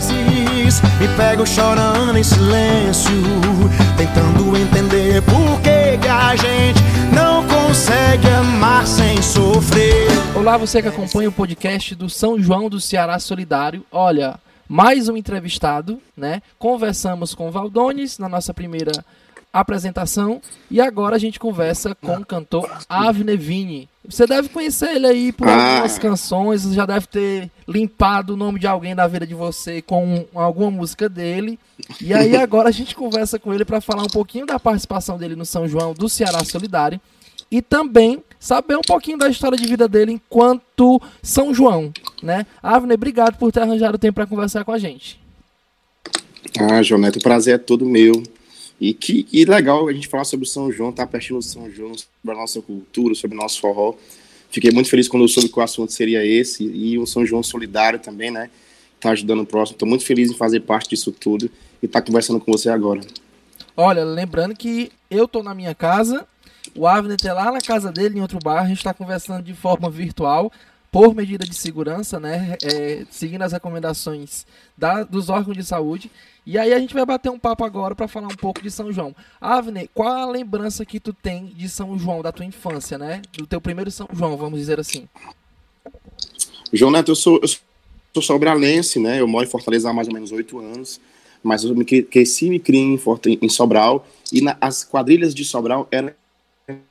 [0.00, 3.12] vezes me pego chorando em silêncio,
[3.96, 6.80] tentando entender por que a gente
[7.14, 10.08] não consegue amar sem sofrer.
[10.34, 13.84] Olá, você que acompanha o podcast do São João do Ceará Solidário.
[13.92, 16.40] Olha, mais um entrevistado, né?
[16.58, 18.92] Conversamos com Valdones na nossa primeira
[19.52, 20.40] apresentação
[20.70, 23.88] e agora a gente conversa com o cantor Avne Vini.
[24.08, 25.72] Você deve conhecer ele aí por Ah.
[25.72, 30.24] algumas canções, já deve ter limpado o nome de alguém da vida de você com
[30.34, 31.58] alguma música dele.
[32.00, 35.36] E aí agora a gente conversa com ele para falar um pouquinho da participação dele
[35.36, 37.00] no São João do Ceará Solidário
[37.50, 42.46] e também saber um pouquinho da história de vida dele enquanto São João, né?
[42.62, 45.20] Avner, obrigado por ter arranjado tempo para conversar com a gente.
[46.58, 48.12] Ah, João Neto, o prazer é todo meu.
[48.80, 51.70] E que, que legal a gente falar sobre o São João, tá pertinho do São
[51.70, 53.94] João, sobre a nossa cultura, sobre o nosso forró.
[54.50, 57.42] Fiquei muito feliz quando eu soube que o assunto seria esse, e o São João
[57.42, 58.48] solidário também, né?
[58.98, 59.78] Tá ajudando o próximo.
[59.78, 61.50] Tô muito feliz em fazer parte disso tudo
[61.82, 63.00] e tá conversando com você agora.
[63.76, 66.26] Olha, lembrando que eu tô na minha casa,
[66.74, 69.54] o Avner tá lá na casa dele, em outro bar, a gente tá conversando de
[69.54, 70.52] forma virtual,
[70.90, 72.56] por medida de segurança, né?
[72.64, 74.44] É, seguindo as recomendações
[74.76, 76.10] da- dos órgãos de saúde.
[76.44, 78.92] E aí a gente vai bater um papo agora para falar um pouco de São
[78.92, 79.14] João.
[79.40, 83.22] Avner, qual a lembrança que tu tem de São João, da tua infância, né?
[83.32, 85.08] Do teu primeiro São João, vamos dizer assim.
[86.72, 89.20] João Neto, eu sou, eu sou sobralense, né?
[89.20, 91.00] Eu moro em Fortaleza há mais ou menos oito anos,
[91.42, 92.98] mas eu me cre- cresci e me criei em,
[93.42, 96.12] em Sobral, e na- as quadrilhas de Sobral eram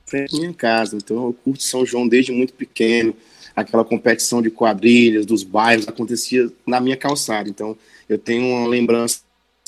[0.06, 3.14] frente à minha casa, então eu curto São João desde muito pequeno,
[3.60, 7.76] aquela competição de quadrilhas dos bairros acontecia na minha calçada, então
[8.08, 9.20] eu tenho uma lembrança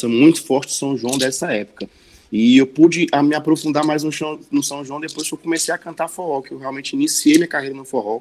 [0.04, 1.88] muito forte de São João dessa época.
[2.32, 5.78] E eu pude ah, me aprofundar mais no, São João depois que eu comecei a
[5.78, 8.20] cantar forró, que eu realmente iniciei minha carreira no forró,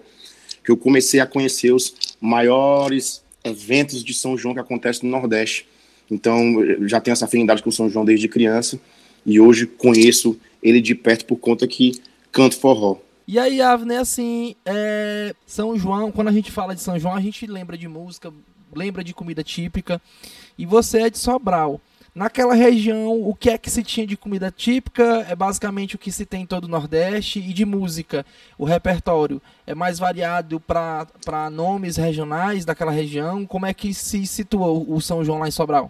[0.63, 5.65] que eu comecei a conhecer os maiores eventos de São João que acontecem no Nordeste.
[6.09, 6.55] Então,
[6.87, 8.79] já tenho essa afinidade com o São João desde criança
[9.25, 11.93] e hoje conheço ele de perto por conta que
[12.31, 12.97] canto forró.
[13.27, 17.21] E aí, Avner, assim, é, São João, quando a gente fala de São João, a
[17.21, 18.33] gente lembra de música,
[18.73, 20.01] lembra de comida típica.
[20.57, 21.79] E você é de Sobral.
[22.13, 26.11] Naquela região, o que é que se tinha de comida típica é basicamente o que
[26.11, 27.39] se tem em todo o Nordeste.
[27.39, 28.25] E de música,
[28.57, 33.45] o repertório é mais variado para nomes regionais daquela região.
[33.45, 35.89] Como é que se situa o São João lá em Sobral?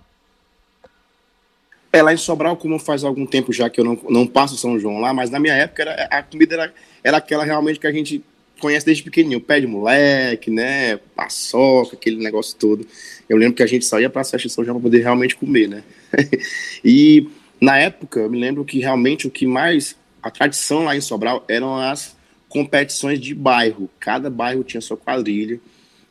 [1.94, 4.80] É, lá em Sobral, como faz algum tempo já que eu não, não passo São
[4.80, 7.92] João lá, mas na minha época era, a comida era, era aquela realmente que a
[7.92, 8.24] gente
[8.62, 12.88] conhece desde pequenininho, pé de moleque, né, paçoca, aquele negócio todo.
[13.28, 15.36] Eu lembro que a gente saía para a festa de São João para poder realmente
[15.36, 15.84] comer, né.
[16.86, 17.28] e
[17.60, 21.44] na época, eu me lembro que realmente o que mais, a tradição lá em Sobral
[21.50, 22.16] eram as
[22.48, 23.90] competições de bairro.
[24.00, 25.60] Cada bairro tinha sua quadrilha,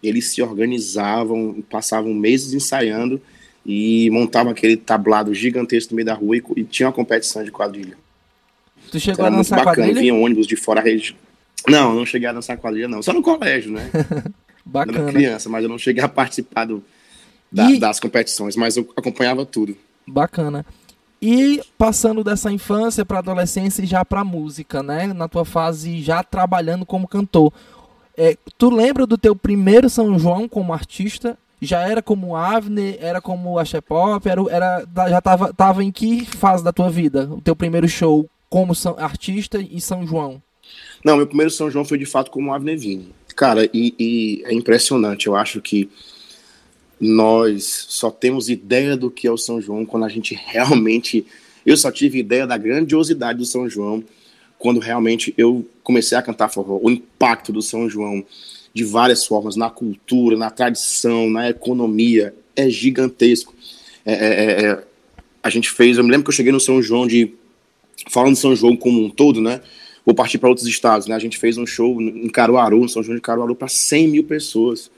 [0.02, 3.20] eles se organizavam, passavam meses ensaiando
[3.64, 7.50] e montavam aquele tablado gigantesco no meio da rua e, e tinha uma competição de
[7.50, 7.96] quadrilha.
[8.90, 10.00] Tu chegou Era a muito dançar bacana, quadrilha?
[10.00, 11.16] vinha ônibus de fora a rede.
[11.68, 13.02] Não, não cheguei a dançar quadrilha, não.
[13.02, 13.90] Só no colégio, né?
[13.92, 15.12] Eu era Bacana.
[15.12, 16.84] criança, mas eu não cheguei a participar do,
[17.50, 19.76] da- E- das competições, mas eu acompanhava tudo.
[20.06, 20.64] Bacana.
[21.20, 25.08] E passando dessa infância para adolescência e já para música, né?
[25.12, 27.52] Na tua fase já trabalhando como cantor.
[28.16, 31.36] É, tu lembra do teu primeiro São João como artista?
[31.60, 32.96] Já era como Avner?
[33.00, 34.26] Era como Axé Pop?
[34.28, 37.28] Era, era, já tava, tava em que fase da tua vida?
[37.30, 40.42] O teu primeiro show como São- artista e São João?
[41.04, 43.10] Não, meu primeiro São João foi de fato como Avner Vini.
[43.36, 45.26] Cara, e, e é impressionante.
[45.26, 45.90] Eu acho que
[47.00, 51.26] nós só temos ideia do que é o São João quando a gente realmente.
[51.64, 54.02] Eu só tive ideia da grandiosidade do São João
[54.58, 56.78] quando realmente eu comecei a cantar forró.
[56.82, 58.24] O impacto do São João
[58.72, 63.54] de várias formas, na cultura, na tradição, na economia, é gigantesco.
[64.04, 64.84] É, é, é, é,
[65.42, 67.34] a gente fez, eu me lembro que eu cheguei no São João de.
[68.08, 69.60] Falando de São João como um todo, né?
[70.06, 71.14] Vou partir para outros estados, né?
[71.14, 74.24] A gente fez um show em Caruaru, no São João de Caruaru, para 100 mil
[74.24, 74.90] pessoas,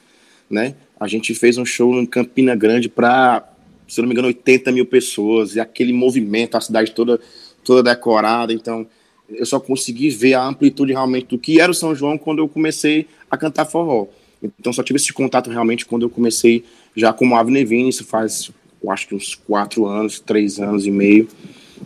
[0.48, 0.76] né?
[0.98, 3.44] A gente fez um show em Campina Grande para,
[3.88, 7.20] se não me engano, 80 mil pessoas, e aquele movimento, a cidade toda,
[7.64, 8.52] toda decorada.
[8.52, 8.86] Então,
[9.34, 12.48] eu só consegui ver a amplitude realmente do que era o São João quando eu
[12.48, 14.06] comecei a cantar forró.
[14.42, 16.64] Então, só tive esse contato realmente quando eu comecei
[16.96, 18.50] já como Avner Vini, isso faz,
[18.82, 21.28] eu acho que uns quatro anos, três anos e meio.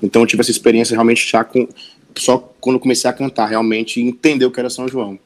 [0.02, 1.69] Então, eu tive essa experiência realmente já com,
[2.16, 5.19] só quando eu comecei a cantar, realmente, entender o que era São João.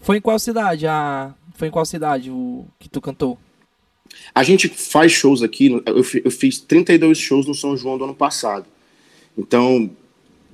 [0.00, 0.86] Foi em qual cidade?
[0.86, 1.34] A...
[1.54, 3.38] Foi em qual cidade o que tu cantou?
[4.34, 8.66] A gente faz shows aqui, eu fiz 32 shows no São João do ano passado.
[9.36, 9.90] Então,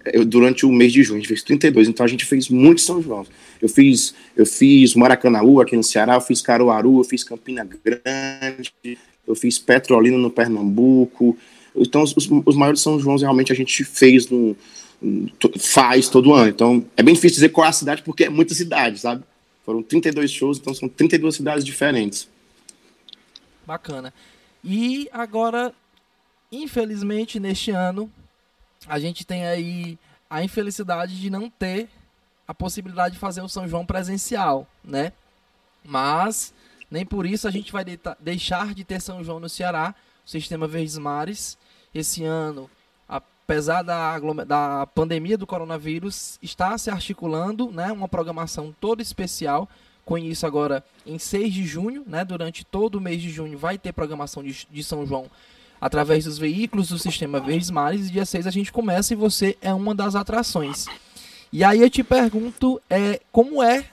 [0.06, 2.80] eu, durante o mês de junho, a gente fez 32, então a gente fez muito
[2.80, 3.26] São João.
[3.60, 8.98] Eu fiz, eu fiz Maracanaú aqui no Ceará, eu fiz Caruaru, eu fiz Campina Grande,
[9.26, 11.36] eu fiz Petrolina no Pernambuco.
[11.74, 14.56] Então os, os maiores São João realmente a gente fez no,
[15.58, 16.48] faz todo ano.
[16.48, 19.22] Então é bem difícil dizer qual é a cidade porque é muita cidade, sabe?
[19.64, 22.28] Foram 32 shows, então são 32 cidades diferentes.
[23.66, 24.12] Bacana.
[24.64, 25.72] E agora,
[26.50, 28.10] infelizmente, neste ano,
[28.86, 29.98] a gente tem aí
[30.28, 31.88] a infelicidade de não ter
[32.46, 35.12] a possibilidade de fazer o São João presencial, né?
[35.84, 36.52] Mas
[36.90, 39.94] nem por isso a gente vai de deixar de ter São João no Ceará,
[40.26, 41.56] o sistema Verdes Mares.
[41.94, 42.68] Esse ano,
[43.08, 49.68] apesar da, da pandemia do coronavírus, está se articulando né, uma programação toda especial.
[50.04, 53.78] Com isso agora em 6 de junho, né, durante todo o mês de junho, vai
[53.78, 55.30] ter programação de, de São João
[55.80, 58.08] através dos veículos do sistema Verdes Mares.
[58.08, 60.86] E dia 6 a gente começa e você é uma das atrações.
[61.52, 63.84] E aí eu te pergunto, é, como é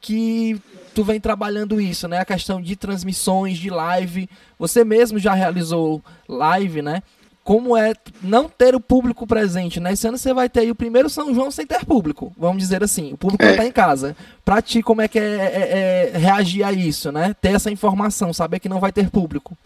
[0.00, 0.60] que
[0.94, 2.18] tu vem trabalhando isso, né?
[2.18, 4.28] A questão de transmissões, de live.
[4.58, 7.02] Você mesmo já realizou live, né?
[7.44, 9.92] Como é não ter o público presente, né?
[9.92, 12.82] Esse ano você vai ter aí o primeiro São João sem ter público, vamos dizer
[12.82, 13.12] assim.
[13.12, 13.52] O público é.
[13.52, 14.16] estar em casa.
[14.44, 17.34] Pra ti, como é que é, é, é reagir a isso, né?
[17.40, 19.56] Ter essa informação, saber que não vai ter público.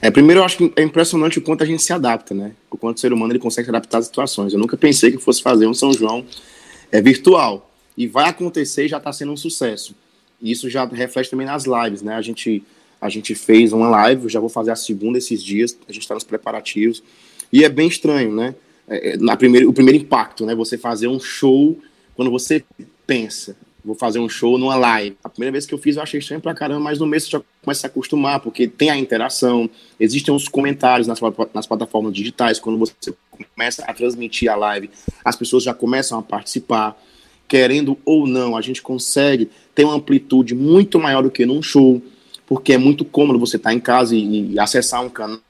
[0.00, 2.52] É, primeiro eu acho que é impressionante o quanto a gente se adapta, né?
[2.70, 4.52] O quanto o ser humano ele consegue se adaptar às situações.
[4.52, 6.24] Eu nunca pensei que fosse fazer um São João
[6.92, 7.70] é, virtual.
[7.96, 9.94] E vai acontecer e já está sendo um sucesso.
[10.40, 12.14] E isso já reflete também nas lives, né?
[12.14, 12.62] A gente,
[13.00, 16.14] a gente fez uma live, já vou fazer a segunda esses dias, a gente está
[16.14, 17.02] nos preparativos.
[17.52, 18.54] E é bem estranho, né?
[18.88, 20.54] É, é, na primeira, o primeiro impacto, né?
[20.54, 21.78] Você fazer um show
[22.14, 22.62] quando você
[23.06, 25.16] pensa, vou fazer um show numa live.
[25.22, 27.30] A primeira vez que eu fiz eu achei estranho pra caramba, mas no mês você
[27.30, 31.20] já começa a acostumar, porque tem a interação, existem os comentários nas,
[31.54, 33.14] nas plataformas digitais, quando você
[33.54, 34.90] começa a transmitir a live,
[35.24, 37.00] as pessoas já começam a participar,
[37.46, 42.02] querendo ou não, a gente consegue ter uma amplitude muito maior do que num show,
[42.44, 45.40] porque é muito cômodo você estar tá em casa e, e acessar um canal,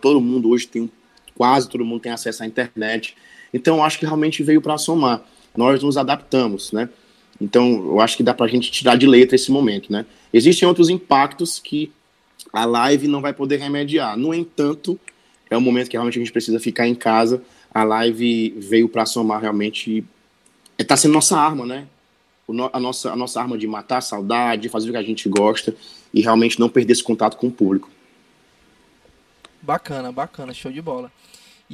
[0.00, 0.90] todo mundo hoje tem,
[1.36, 3.14] quase todo mundo tem acesso à internet,
[3.54, 5.22] então eu acho que realmente veio para somar.
[5.56, 6.88] Nós nos adaptamos, né?
[7.40, 10.06] Então, eu acho que dá para a gente tirar de letra esse momento, né?
[10.32, 11.92] Existem outros impactos que
[12.52, 14.16] a live não vai poder remediar.
[14.16, 14.98] No entanto,
[15.50, 17.42] é um momento que realmente a gente precisa ficar em casa.
[17.72, 20.04] A live veio para somar realmente.
[20.78, 21.86] Está sendo nossa arma, né?
[22.72, 25.28] a, nossa, a nossa arma de matar a saudade, de fazer o que a gente
[25.28, 25.74] gosta
[26.12, 27.88] e realmente não perder esse contato com o público.
[29.60, 31.10] Bacana, bacana, show de bola.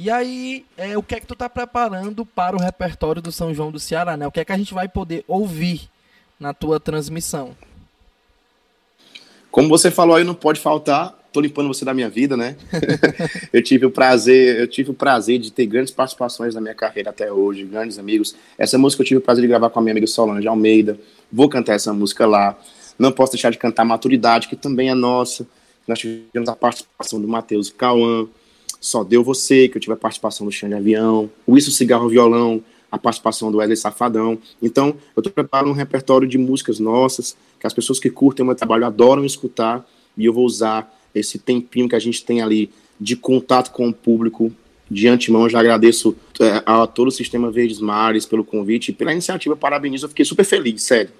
[0.01, 3.53] E aí, é, o que é que tu tá preparando para o repertório do São
[3.53, 4.25] João do Ceará, né?
[4.25, 5.89] O que é que a gente vai poder ouvir
[6.39, 7.53] na tua transmissão?
[9.51, 11.13] Como você falou aí, não pode faltar.
[11.33, 12.55] Tô limpando você da minha vida, né?
[13.51, 17.09] eu tive o prazer, eu tive o prazer de ter grandes participações na minha carreira
[17.09, 18.33] até hoje, grandes amigos.
[18.57, 20.97] Essa música eu tive o prazer de gravar com a minha amiga Solange Almeida.
[21.29, 22.57] Vou cantar essa música lá.
[22.97, 25.45] Não posso deixar de cantar Maturidade, que também é nossa.
[25.85, 28.29] Nós tivemos a participação do Matheus Cauã,
[28.79, 32.63] só Deu Você, que eu tive a participação do Xande Avião, o Isso Cigarro Violão,
[32.91, 34.37] a participação do Wesley Safadão.
[34.61, 38.47] Então, eu estou preparando um repertório de músicas nossas, que as pessoas que curtem o
[38.47, 39.87] meu trabalho adoram escutar,
[40.17, 43.93] e eu vou usar esse tempinho que a gente tem ali de contato com o
[43.93, 44.51] público.
[44.91, 49.55] De antemão, já agradeço é, a todo o Sistema Verdes Mares pelo convite pela iniciativa.
[49.55, 51.11] Parabenizo, eu fiquei super feliz, sério,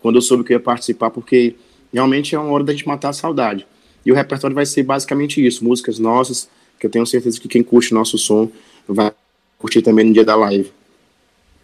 [0.00, 1.56] quando eu soube que eu ia participar, porque
[1.92, 3.66] realmente é uma hora da gente matar a saudade.
[4.06, 6.48] E o repertório vai ser basicamente isso: músicas nossas,
[6.82, 8.50] que eu tenho certeza que quem curte nosso som
[8.88, 9.12] vai
[9.56, 10.72] curtir também no dia da live.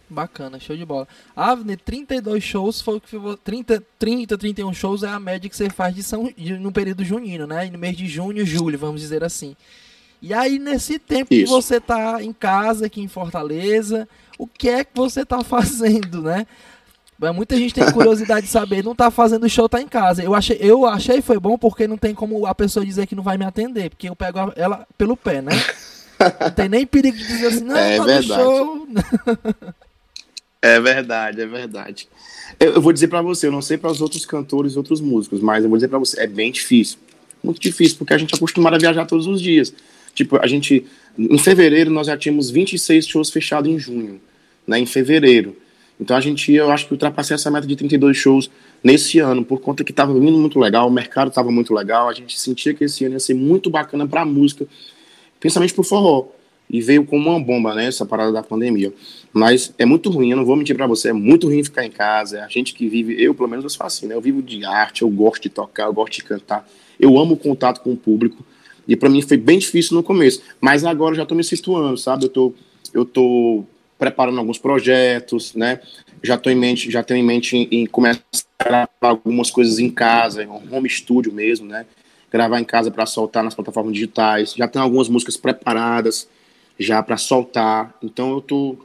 [0.09, 1.05] Bacana, show de bola.
[1.35, 5.69] Avner, 32 shows foi o que 30, 30, 31 shows é a média que você
[5.69, 7.69] faz de São, de, no período junino, né?
[7.69, 9.57] no mês de junho, julho, vamos dizer assim.
[10.21, 11.43] E aí, nesse tempo Isso.
[11.43, 14.07] que você tá em casa aqui em Fortaleza,
[14.37, 16.47] o que é que você tá fazendo, né?
[17.33, 20.23] Muita gente tem curiosidade de saber, não tá fazendo show, tá em casa.
[20.23, 23.23] Eu achei, eu achei foi bom porque não tem como a pessoa dizer que não
[23.23, 25.51] vai me atender, porque eu pego ela pelo pé, né?
[26.39, 28.41] Não tem nem perigo de dizer assim, não, é tá verdade.
[28.41, 28.87] show.
[30.61, 32.09] É verdade, é verdade.
[32.59, 35.39] Eu, eu vou dizer para você, eu não sei para os outros cantores, outros músicos,
[35.39, 36.97] mas eu vou dizer para você, é bem difícil.
[37.41, 39.73] Muito difícil, porque a gente é acostumado a viajar todos os dias.
[40.13, 40.85] Tipo, a gente,
[41.17, 44.19] em fevereiro, nós já tínhamos 26 shows fechados em junho,
[44.67, 45.55] né, em fevereiro.
[45.99, 48.49] Então a gente, eu acho que ultrapassei essa meta de 32 shows
[48.83, 52.13] nesse ano, por conta que estava vindo muito legal, o mercado estava muito legal, a
[52.13, 54.65] gente sentia que esse ano ia ser muito bacana para a música,
[55.39, 56.27] principalmente para o forró.
[56.71, 58.93] E veio como uma bomba, né, essa parada da pandemia.
[59.33, 61.89] Mas é muito ruim, eu não vou mentir para você, é muito ruim ficar em
[61.89, 62.43] casa.
[62.43, 64.13] A gente que vive, eu pelo menos eu sou assim, né?
[64.13, 66.69] Eu vivo de arte, eu gosto de tocar, eu gosto de cantar.
[66.99, 68.45] Eu amo o contato com o público.
[68.87, 71.97] E para mim foi bem difícil no começo, mas agora eu já tô me situando,
[71.97, 72.25] sabe?
[72.25, 72.53] Eu tô
[72.93, 73.63] eu tô
[73.99, 75.81] preparando alguns projetos, né?
[76.23, 78.23] Já tô em mente, já tenho em mente em, em começar
[78.57, 81.85] a gravar algumas coisas em casa, um home studio mesmo, né?
[82.31, 84.53] Gravar em casa para soltar nas plataformas digitais.
[84.55, 86.27] Já tenho algumas músicas preparadas
[86.79, 87.93] já para soltar.
[88.01, 88.77] Então eu tô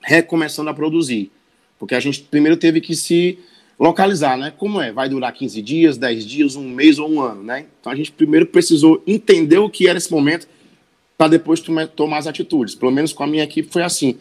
[0.00, 1.30] recomeçando a produzir,
[1.78, 3.38] porque a gente primeiro teve que se
[3.78, 4.52] localizar, né?
[4.56, 4.90] Como é?
[4.90, 7.66] Vai durar 15 dias, 10 dias, um mês ou um ano, né?
[7.80, 10.48] Então a gente primeiro precisou entender o que era esse momento
[11.18, 12.74] para depois tomar as atitudes.
[12.74, 14.16] Pelo menos com a minha equipe foi assim.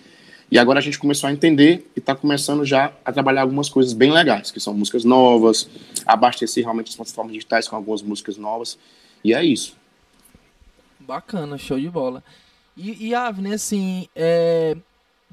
[0.50, 3.92] E agora a gente começou a entender e está começando já a trabalhar algumas coisas
[3.94, 5.70] bem legais, que são músicas novas,
[6.06, 8.78] abastecer realmente as plataformas digitais com algumas músicas novas.
[9.24, 9.76] E é isso.
[11.00, 12.24] Bacana, show de bola.
[12.78, 14.78] E, e Avni, assim, é,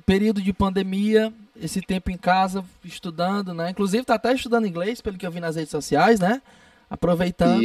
[0.04, 3.70] período de pandemia, esse tempo em casa, estudando, né?
[3.70, 6.42] Inclusive tá até estudando inglês, pelo que eu vi nas redes sociais, né?
[6.90, 7.64] Aproveitando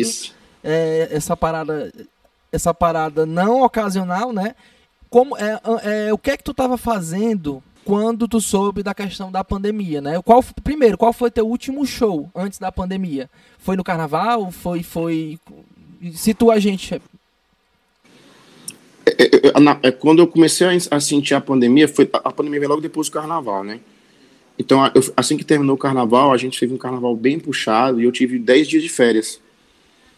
[0.63, 1.91] é, essa parada,
[2.51, 4.55] essa parada não ocasional, né?
[5.09, 9.31] Como é, é, o que é que tu estava fazendo quando tu soube da questão
[9.31, 10.21] da pandemia, né?
[10.21, 13.29] Qual, primeiro, qual foi teu último show antes da pandemia?
[13.57, 14.51] Foi no carnaval?
[14.51, 15.39] Foi, foi...
[16.13, 17.01] Situa a gente.
[19.05, 22.81] É, é, é, quando eu comecei a, sentir a pandemia, foi a pandemia veio logo
[22.81, 23.79] depois do carnaval, né?
[24.57, 28.03] Então, eu, assim que terminou o carnaval, a gente teve um carnaval bem puxado e
[28.03, 29.41] eu tive 10 dias de férias,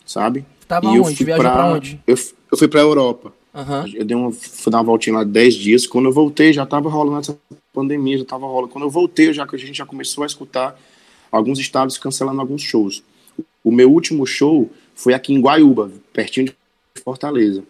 [0.05, 0.45] sabe?
[0.67, 1.23] Tava e onde?
[1.23, 2.01] Viajou pra, pra onde?
[2.05, 2.15] Eu,
[2.51, 3.33] eu fui pra Europa.
[3.53, 3.87] Uhum.
[3.93, 5.87] Eu dei uma, fui dar uma voltinha lá 10 dias.
[5.87, 7.37] Quando eu voltei, já tava rolando essa
[7.73, 8.69] pandemia, já tava rolando.
[8.69, 10.79] Quando eu voltei, já que a gente já começou a escutar
[11.31, 13.03] alguns estados cancelando alguns shows.
[13.63, 16.55] O meu último show foi aqui em Guaiúba, pertinho de
[17.03, 17.63] Fortaleza.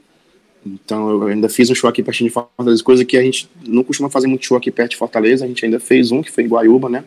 [0.66, 3.84] Então eu ainda fiz um show aqui pertinho de Fortaleza, coisa que a gente não
[3.84, 5.46] costuma fazer muito show aqui perto de Fortaleza.
[5.46, 7.04] A gente ainda fez um que foi em Guaiúba, né?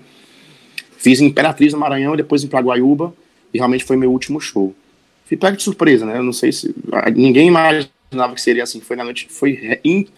[0.98, 3.14] Fiz em Imperatriz no Maranhão, depois em Guaiúba
[3.52, 4.74] e realmente foi meu último show.
[5.26, 6.18] Fui pego de surpresa, né?
[6.18, 6.74] Eu não sei se
[7.14, 7.50] ninguém
[8.10, 8.80] imaginava que seria assim.
[8.80, 10.08] Foi na noite, foi re,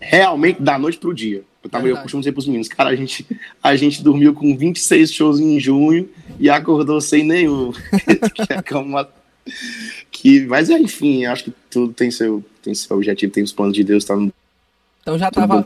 [0.00, 1.42] realmente da noite pro dia.
[1.62, 3.26] Eu, tava, eu costumo dizer pros meninos, cara, a gente,
[3.62, 6.08] a gente dormiu com 26 shows em junho
[6.38, 7.72] e acordou sem nenhum.
[8.34, 8.62] que é
[10.10, 13.82] que, mas enfim, acho que tudo tem seu, tem seu objetivo, tem os planos de
[13.82, 14.32] Deus, tá no
[15.04, 15.62] então já estava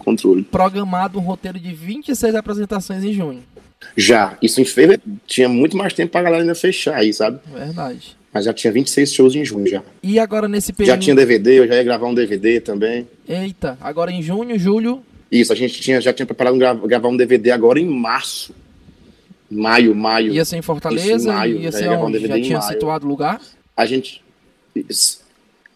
[0.50, 3.44] programado um roteiro de 26 apresentações em junho.
[3.96, 7.38] Já, isso em fevereiro tinha muito mais tempo pra galera ainda fechar aí, sabe?
[7.46, 8.17] Verdade.
[8.32, 9.82] Mas já tinha 26 shows em junho já.
[10.02, 10.94] E agora nesse período.
[10.94, 13.06] Já tinha DVD, eu já ia gravar um DVD também.
[13.26, 15.02] Eita, agora em junho, julho.
[15.30, 18.54] Isso, a gente tinha, já tinha preparado um, gravar um DVD agora em março.
[19.50, 20.32] Maio, maio.
[20.32, 21.16] Ia ser em Fortaleza?
[21.16, 22.18] Isso, em maio, ia ser onde?
[22.18, 22.72] Um já tinha maio.
[22.72, 23.40] situado o lugar?
[23.76, 24.22] A gente.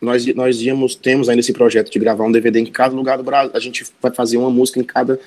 [0.01, 3.25] Nós, nós íamos, temos ainda esse projeto de gravar um DVD em cada lugar do
[3.25, 3.53] Brasil.
[3.55, 5.19] A gente vai fazer uma música em cada.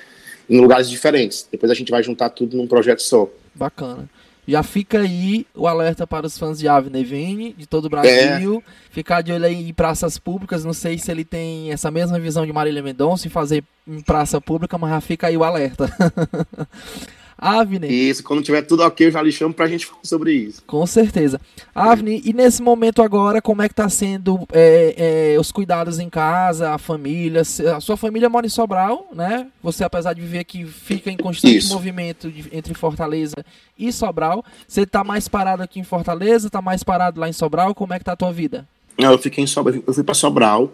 [0.48, 1.48] em lugares diferentes.
[1.50, 3.28] Depois a gente vai juntar tudo num projeto só.
[3.54, 4.08] Bacana.
[4.46, 8.62] Já fica aí o alerta para os fãs de Avner Vene, de todo o Brasil.
[8.66, 8.70] É.
[8.90, 10.64] Ficar de olho aí em praças públicas.
[10.64, 14.40] Não sei se ele tem essa mesma visão de Marília Mendonça em fazer em praça
[14.40, 15.90] pública, mas já fica aí o alerta.
[17.38, 17.88] Avni.
[17.88, 20.62] Isso, quando tiver tudo ok, eu já lhe chamo pra gente falar sobre isso.
[20.66, 21.38] Com certeza.
[21.74, 26.08] Avni, e nesse momento agora, como é que tá sendo é, é, os cuidados em
[26.08, 27.42] casa, a família?
[27.42, 29.48] A sua família mora em Sobral, né?
[29.62, 31.72] Você, apesar de viver aqui, fica em constante isso.
[31.72, 33.36] movimento de, entre Fortaleza
[33.78, 34.42] e Sobral.
[34.66, 37.74] Você tá mais parado aqui em Fortaleza, tá mais parado lá em Sobral?
[37.74, 38.66] Como é que tá a tua vida?
[38.98, 40.72] Não, eu fiquei em Sobral, eu fui pra Sobral,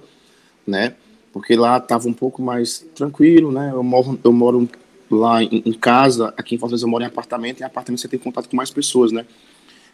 [0.64, 0.94] né?
[1.32, 3.70] Porque lá tava um pouco mais tranquilo, né?
[3.72, 4.68] Eu moro, eu moro
[5.14, 8.08] lá em, em, casa, aqui em Fortaleza eu moro em apartamento, e em apartamento você
[8.08, 9.26] tem contato com mais pessoas, né?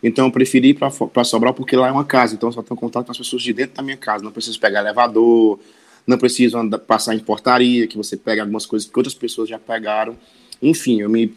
[0.03, 2.79] Então eu preferi ir para Sobral porque lá é uma casa, então eu só tenho
[2.79, 5.59] contato com as pessoas de dentro da minha casa, não preciso pegar elevador,
[6.07, 9.59] não preciso andar, passar em portaria, que você pega algumas coisas que outras pessoas já
[9.59, 10.17] pegaram.
[10.63, 11.29] Enfim, eu me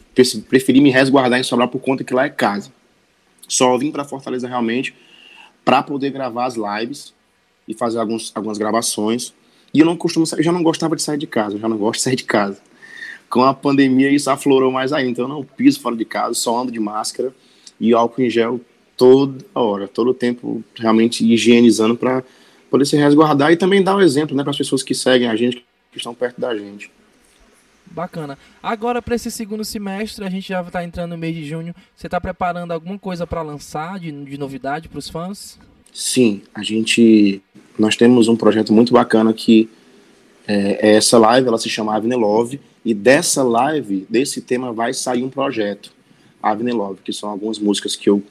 [0.49, 2.71] preferi me resguardar em Sobral por conta que lá é casa.
[3.47, 4.93] Só vim para Fortaleza realmente
[5.65, 7.13] para poder gravar as lives
[7.67, 9.33] e fazer alguns, algumas gravações.
[9.73, 11.77] E eu não costumo, eu já não gostava de sair de casa, eu já não
[11.77, 12.61] gosto de sair de casa
[13.31, 15.09] com a pandemia isso aflorou mais ainda.
[15.09, 17.33] Então eu não piso fora de casa, só ando de máscara
[17.79, 18.59] e álcool em gel
[18.97, 22.23] toda hora, todo o tempo realmente higienizando para
[22.69, 25.35] poder se resguardar e também dar um exemplo né, para as pessoas que seguem a
[25.35, 26.91] gente, que estão perto da gente.
[27.85, 28.37] Bacana.
[28.61, 31.73] Agora, para esse segundo semestre, a gente já está entrando no mês de junho.
[31.95, 35.57] Você está preparando alguma coisa para lançar de, de novidade para os fãs?
[35.91, 37.41] Sim, a gente.
[37.77, 39.69] Nós temos um projeto muito bacana que
[40.47, 44.93] é, é essa live, ela se chama Avenue Love e dessa live, desse tema, vai
[44.93, 45.91] sair um projeto,
[46.41, 48.23] Avenue Love, que são algumas músicas que eu,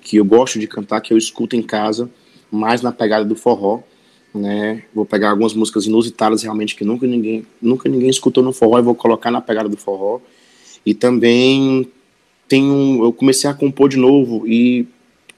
[0.00, 2.08] que eu gosto de cantar, que eu escuto em casa,
[2.50, 3.80] mais na pegada do forró.
[4.32, 4.84] Né?
[4.94, 8.82] Vou pegar algumas músicas inusitadas realmente que nunca ninguém, nunca ninguém escutou no forró e
[8.82, 10.20] vou colocar na pegada do forró.
[10.84, 11.90] E também
[12.46, 14.86] tenho, eu comecei a compor de novo e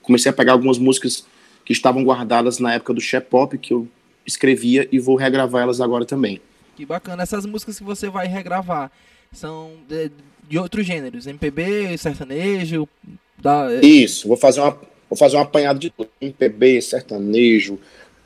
[0.02, 1.24] comecei a pegar algumas músicas
[1.64, 3.88] que estavam guardadas na época do Shep Pop que eu
[4.26, 6.40] escrevia e vou regravar elas agora também.
[6.78, 7.24] Que bacana.
[7.24, 8.88] Essas músicas que você vai regravar
[9.32, 10.12] são de,
[10.48, 12.88] de outros gêneros, MPB, sertanejo.
[13.36, 13.66] Da...
[13.82, 14.78] Isso, vou fazer uma
[15.10, 17.80] vou fazer um apanhado de tudo, MPB, sertanejo,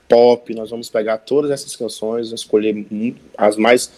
[0.07, 0.55] pop.
[0.55, 2.85] Nós vamos pegar todas essas canções, escolher
[3.39, 3.91] as mais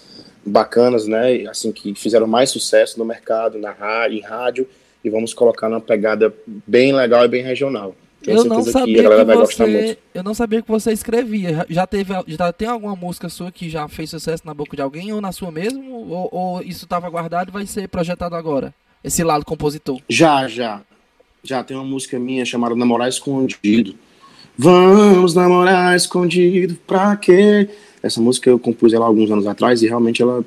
[0.47, 1.49] bacanas, né?
[1.49, 4.69] Assim que fizeram mais sucesso no mercado, na rádio, em rádio,
[5.03, 7.93] e vamos colocar numa pegada bem legal e bem regional.
[8.25, 11.67] Tenho eu não sabia que, que você, eu não sabia que você escrevia.
[11.69, 15.13] Já teve, já tem alguma música sua que já fez sucesso na boca de alguém
[15.13, 16.09] ou na sua mesmo?
[16.09, 18.75] Ou, ou isso estava guardado e vai ser projetado agora?
[19.03, 20.01] Esse lado compositor?
[20.09, 20.81] Já, já.
[21.43, 23.95] Já tem uma música minha chamada Namorar Escondido.
[24.57, 27.69] Vamos namorar escondido, pra quê?
[28.03, 30.45] Essa música eu compus ela alguns anos atrás e realmente ela,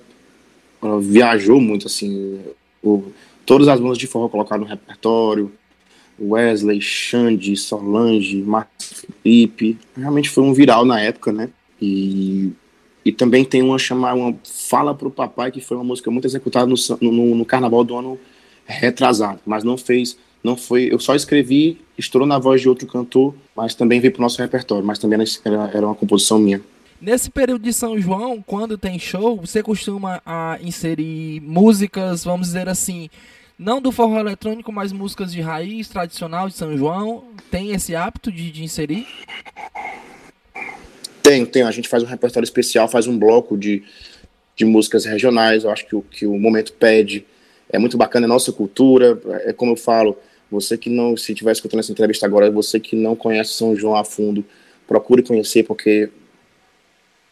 [0.81, 2.39] ela viajou muito, assim.
[2.81, 3.11] O,
[3.45, 5.51] todas as bandas de forró colocaram no repertório.
[6.19, 9.77] Wesley, Xande, Solange, Marcos Felipe.
[9.95, 11.49] Realmente foi um viral na época, né?
[11.81, 12.51] E,
[13.05, 16.65] e também tem uma chamada, uma Fala pro Papai, que foi uma música muito executada
[16.65, 18.19] no, no, no carnaval do ano
[18.65, 23.35] retrasado, mas não fez não foi, eu só escrevi, estourou na voz de outro cantor,
[23.55, 26.61] mas também veio pro nosso repertório, mas também era, era uma composição minha.
[27.01, 32.69] Nesse período de São João, quando tem show, você costuma a, inserir músicas, vamos dizer
[32.69, 33.09] assim,
[33.57, 37.23] não do forró eletrônico, mas músicas de raiz tradicional de São João?
[37.49, 39.07] Tem esse hábito de, de inserir?
[41.23, 41.63] Tem, tem.
[41.63, 43.83] A gente faz um repertório especial, faz um bloco de,
[44.55, 45.63] de músicas regionais.
[45.63, 47.25] Eu acho que o que o momento pede
[47.69, 49.19] é muito bacana, é nossa cultura.
[49.45, 50.17] É como eu falo,
[50.51, 53.95] você que não, se estiver escutando essa entrevista agora, você que não conhece São João
[53.95, 54.45] a fundo,
[54.87, 56.09] procure conhecer, porque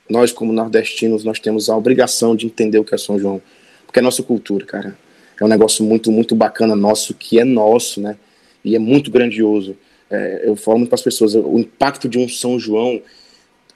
[0.10, 3.42] nós, como nordestinos, nós temos a obrigação de entender o que é São João,
[3.86, 5.05] porque é nossa cultura, cara.
[5.40, 8.18] É um negócio muito, muito bacana nosso, que é nosso, né?
[8.64, 9.76] E é muito grandioso.
[10.10, 13.02] É, eu falo muito para as pessoas, o impacto de um São João,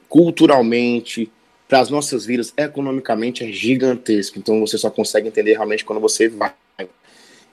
[0.07, 1.29] culturalmente,
[1.67, 4.39] para as nossas vidas, economicamente, é gigantesco.
[4.39, 6.53] Então você só consegue entender realmente quando você vai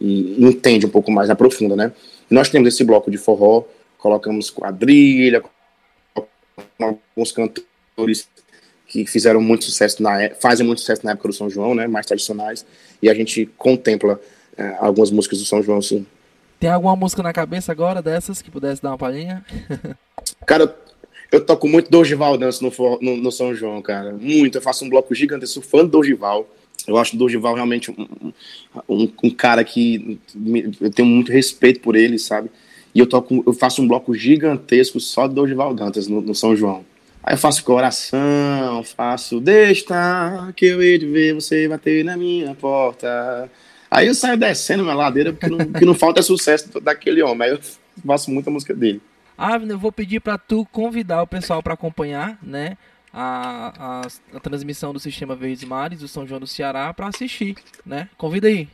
[0.00, 1.90] e entende um pouco mais, aprofunda, né?
[2.30, 3.64] nós temos esse bloco de forró,
[3.98, 5.42] colocamos quadrilha,
[6.78, 8.28] alguns cantores
[8.86, 11.86] que fizeram muito sucesso na é, fazem muito sucesso na época do São João, né?
[11.86, 12.64] Mais tradicionais
[13.02, 14.20] e a gente contempla
[14.56, 16.06] é, algumas músicas do São João, sim.
[16.58, 19.44] Tem alguma música na cabeça agora dessas que pudesse dar uma palhinha?
[20.46, 20.74] Cara,
[21.30, 24.12] eu toco muito Dorival Dança no, no, no, São João, cara.
[24.12, 24.56] Muito.
[24.56, 26.48] Eu faço um bloco gigante, sou fã do Dorival.
[26.86, 28.32] Eu acho o Dorival realmente um,
[28.88, 30.20] um, um, cara que
[30.80, 32.48] eu tenho muito respeito por ele, sabe?
[32.94, 36.54] E eu toco, eu faço um bloco gigantesco só do Dorival Dantas no, no São
[36.54, 36.84] João.
[37.26, 42.54] Aí eu faço coração, faço deixa que eu hei de ver você bater na minha
[42.54, 43.50] porta.
[43.90, 47.48] Aí eu saio descendo na ladeira porque não, porque não falta sucesso daquele homem.
[47.48, 47.60] Aí eu
[48.06, 49.02] faço muita música dele.
[49.36, 52.78] Avner, eu vou pedir para tu convidar o pessoal para acompanhar, né?
[53.12, 57.56] A, a, a, transmissão do Sistema Verdes Mares do São João do Ceará para assistir,
[57.84, 58.08] né?
[58.16, 58.68] Convida aí.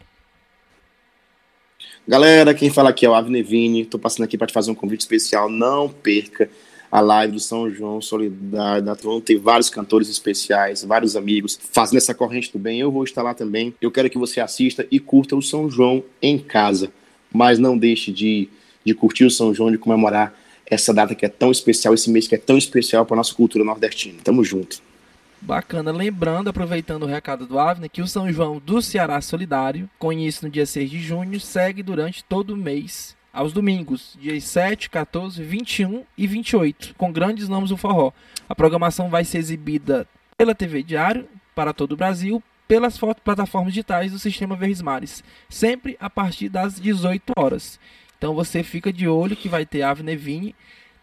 [2.07, 3.87] Galera, quem fala aqui é o Avner Vini.
[3.87, 5.49] Tô passando aqui para te fazer um convite especial.
[5.49, 6.51] Não perca
[6.93, 9.25] a live do São João Solidário da Toronto.
[9.25, 12.81] Tem vários cantores especiais, vários amigos fazendo essa corrente do bem.
[12.81, 13.75] Eu vou estar lá também.
[13.81, 16.93] Eu quero que você assista e curta o São João em casa.
[17.33, 18.47] Mas não deixe de,
[18.85, 22.29] de curtir o São João, de comemorar essa data que é tão especial, esse mês
[22.29, 24.19] que é tão especial para nossa cultura nordestina.
[24.23, 24.83] Tamo junto.
[25.41, 25.91] Bacana.
[25.91, 30.47] Lembrando, aproveitando o recado do Avner, que o São João do Ceará Solidário, com início
[30.47, 35.43] no dia 6 de junho, segue durante todo o mês, aos domingos, dias 7, 14,
[35.43, 38.13] 21 e 28, com grandes nomes do forró.
[38.49, 44.13] A programação vai ser exibida pela TV Diário, para todo o Brasil, pelas plataformas digitais
[44.13, 47.79] do Sistema Verdes Mares, sempre a partir das 18 horas.
[48.17, 50.55] Então você fica de olho que vai ter Avner Vini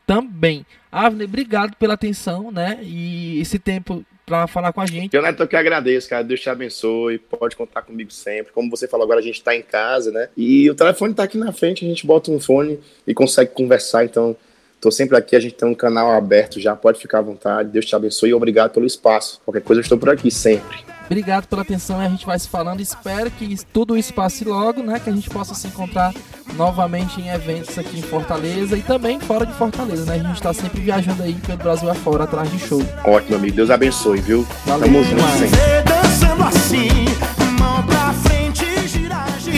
[0.08, 0.66] também.
[0.92, 2.80] Avner, obrigado pela atenção, né?
[2.82, 5.14] E esse tempo para falar com a gente.
[5.14, 6.24] Eu, Neto, que agradeço, cara.
[6.24, 7.18] Deus te abençoe.
[7.18, 8.54] Pode contar comigo sempre.
[8.54, 10.30] Como você falou agora, a gente está em casa, né?
[10.38, 14.06] E o telefone está aqui na frente, a gente bota um fone e consegue conversar.
[14.06, 14.36] Então,
[14.76, 17.70] Estou sempre aqui, a gente tem um canal aberto já, pode ficar à vontade.
[17.70, 19.42] Deus te abençoe e obrigado pelo espaço.
[19.44, 20.99] Qualquer coisa eu estou por aqui sempre.
[21.10, 22.82] Obrigado pela atenção, a gente vai se falando.
[22.82, 25.00] Espero que tudo isso passe logo, né?
[25.00, 26.14] Que a gente possa se encontrar
[26.54, 30.14] novamente em eventos aqui em Fortaleza e também fora de Fortaleza, né?
[30.14, 32.86] A gente está sempre viajando aí pelo Brasil afora, atrás de show.
[33.04, 33.56] Ótimo, amigo.
[33.56, 34.46] Deus abençoe, viu?
[34.68, 37.39] Valeu, Tamo junto sempre.